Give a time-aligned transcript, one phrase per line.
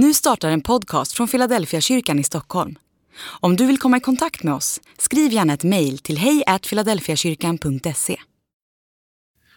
[0.00, 2.78] Nu startar en podcast från Philadelphia kyrkan i Stockholm.
[3.20, 8.16] Om du vill komma i kontakt med oss, skriv gärna ett mejl till hejfiladelfiakyrkan.se.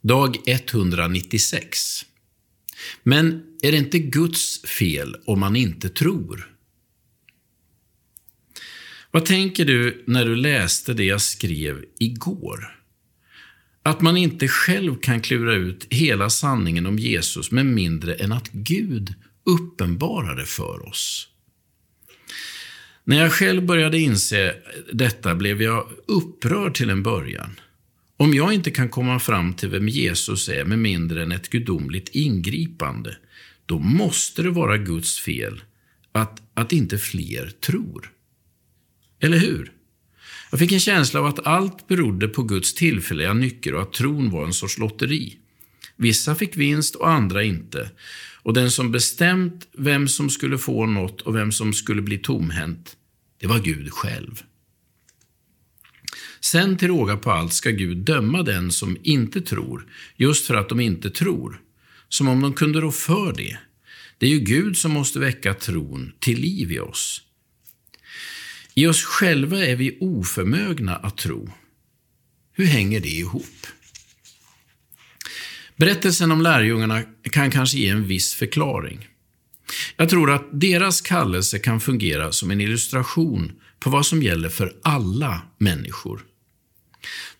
[0.00, 1.78] Dag 196.
[3.02, 6.54] Men är det inte Guds fel om man inte tror?
[9.10, 12.80] Vad tänker du när du läste det jag skrev igår?
[13.82, 18.48] Att man inte själv kan klura ut hela sanningen om Jesus med mindre än att
[18.52, 19.14] Gud
[19.44, 21.28] uppenbarar det för oss.
[23.04, 24.54] När jag själv började inse
[24.92, 27.60] detta blev jag upprörd till en början.
[28.16, 32.08] Om jag inte kan komma fram till vem Jesus är med mindre än ett gudomligt
[32.08, 33.16] ingripande,
[33.66, 35.62] då måste det vara Guds fel
[36.12, 38.12] att, att inte fler tror.
[39.20, 39.72] Eller hur?
[40.50, 44.30] Jag fick en känsla av att allt berodde på Guds tillfälliga nycker och att tron
[44.30, 45.36] var en sorts lotteri.
[45.96, 47.90] Vissa fick vinst och andra inte.
[48.42, 52.96] Och den som bestämt vem som skulle få något och vem som skulle bli tomhänt,
[53.40, 54.42] det var Gud själv.
[56.40, 59.86] Sen till råga på allt ska Gud döma den som inte tror,
[60.16, 61.60] just för att de inte tror.
[62.08, 63.58] Som om de kunde rå för det.
[64.18, 67.22] Det är ju Gud som måste väcka tron till liv i oss.
[68.74, 71.52] I oss själva är vi oförmögna att tro.
[72.52, 73.66] Hur hänger det ihop?
[75.76, 79.08] Berättelsen om lärjungarna kan kanske ge en viss förklaring.
[79.96, 84.72] Jag tror att deras kallelse kan fungera som en illustration på vad som gäller för
[84.82, 86.20] alla människor.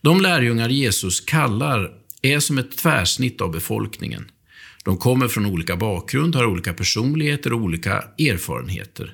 [0.01, 1.91] De lärjungar Jesus kallar
[2.21, 4.31] är som ett tvärsnitt av befolkningen.
[4.83, 9.13] De kommer från olika bakgrund, har olika personligheter och olika erfarenheter.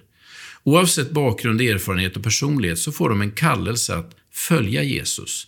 [0.64, 5.48] Oavsett bakgrund, erfarenhet och personlighet så får de en kallelse att följa Jesus.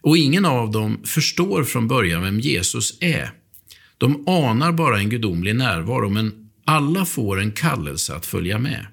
[0.00, 3.32] Och ingen av dem förstår från början vem Jesus är.
[3.98, 8.86] De anar bara en gudomlig närvaro, men alla får en kallelse att följa med.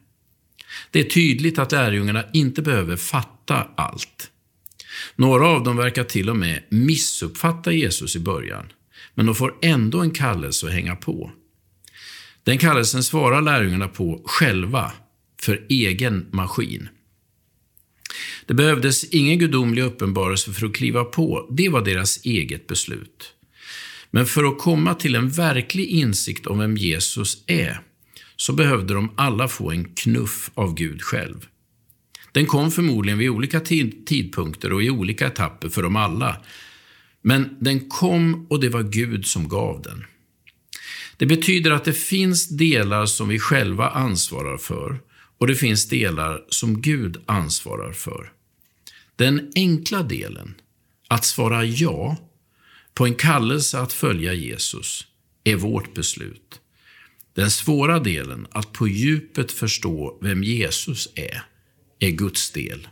[0.92, 4.32] Det är tydligt att lärjungarna inte behöver fatta allt.
[5.16, 8.66] Några av dem verkar till och med missuppfatta Jesus i början,
[9.16, 11.32] men de får ändå en kallelse att hänga på.
[12.44, 14.92] Den kallelsen svarar lärjungarna på själva,
[15.42, 16.90] för egen maskin.
[18.48, 23.34] Det behövdes ingen gudomlig uppenbarelse för att kliva på, det var deras eget beslut.
[24.12, 27.80] Men för att komma till en verklig insikt om vem Jesus är,
[28.36, 31.48] så behövde de alla få en knuff av Gud själv.
[32.32, 36.38] Den kom förmodligen vid olika tidpunkter och i olika etapper för dem alla.
[37.22, 40.06] Men den kom och det var Gud som gav den.
[41.18, 45.00] Det betyder att det finns delar som vi själva ansvarar för
[45.38, 48.32] och det finns delar som Gud ansvarar för.
[49.18, 50.56] Den enkla delen,
[51.08, 52.18] att svara ja
[52.94, 55.08] på en kallelse att följa Jesus,
[55.44, 56.62] är vårt beslut.
[57.34, 61.44] Den svåra delen, att på djupet förstå vem Jesus är,
[62.00, 62.88] är Guds del.